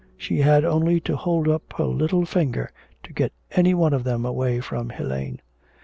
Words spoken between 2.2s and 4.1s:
finger to get any one of